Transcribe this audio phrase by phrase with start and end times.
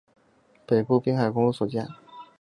[0.65, 1.87] 北部滨海公路所见